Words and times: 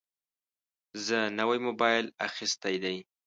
زه 1.05 1.17
نوی 1.39 1.59
موبایل 1.67 2.05
اخیستی 2.27 2.75
دی. 2.83 2.97